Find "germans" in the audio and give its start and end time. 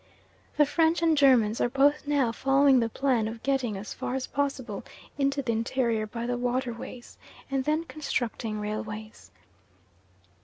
1.15-1.61